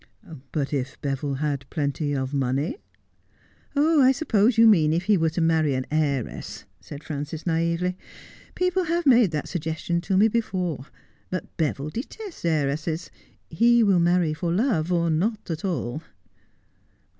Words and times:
'But 0.51 0.73
if 0.73 0.99
Beville 1.03 1.35
had 1.35 1.69
plenty 1.69 2.11
of 2.15 2.33
money 2.33 2.77
''I 3.75 4.11
suppose 4.11 4.57
you 4.57 4.65
mean 4.65 4.93
if 4.93 5.03
he 5.03 5.15
were 5.15 5.29
to 5.29 5.41
marry 5.41 5.75
an 5.75 5.85
heiress,' 5.91 6.65
said 6.79 7.03
Frances 7.03 7.45
naively. 7.45 7.95
'People 8.55 8.85
have 8.85 9.05
made 9.05 9.29
that 9.29 9.47
suggestion 9.47 10.01
to 10.01 10.17
me 10.17 10.27
before; 10.27 10.87
but 11.29 11.55
Beville 11.55 11.89
detests 11.91 12.43
heiresses. 12.43 13.11
He 13.47 13.83
will 13.83 13.99
marry 13.99 14.33
for 14.33 14.51
love 14.51 14.89
01 14.89 15.19
not 15.19 15.51
at 15.51 15.63
all.' 15.63 16.01